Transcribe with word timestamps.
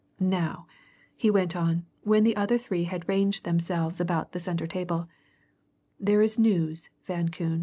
Now," 0.19 0.65
he 1.15 1.29
went 1.29 1.55
on, 1.55 1.85
when 2.01 2.23
the 2.23 2.35
other 2.35 2.57
three 2.57 2.85
had 2.85 3.07
ranged 3.07 3.43
themselves 3.43 3.99
about 3.99 4.31
the 4.31 4.39
centre 4.39 4.65
table, 4.65 5.07
"There 5.99 6.23
is 6.23 6.39
news, 6.39 6.89
Van 7.05 7.29
Koon. 7.29 7.59